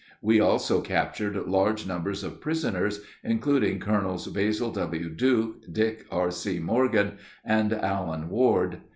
We 0.19 0.39
also 0.39 0.81
captured 0.81 1.35
large 1.47 1.85
numbers 1.85 2.23
of 2.23 2.41
prisoners, 2.41 3.01
including 3.23 3.77
Colonels 3.79 4.25
Basil 4.29 4.71
[W.] 4.71 5.09
Duke, 5.09 5.71
Dick 5.71 6.07
[R.C.] 6.09 6.57
Morgan, 6.57 7.19
and 7.45 7.71
Allen 7.71 8.27
[Ward? 8.27 8.81